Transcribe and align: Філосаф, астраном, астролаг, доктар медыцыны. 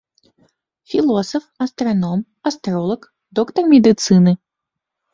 Філосаф, 0.93 1.43
астраном, 1.67 2.19
астролаг, 2.53 3.01
доктар 3.41 3.63
медыцыны. 3.73 4.39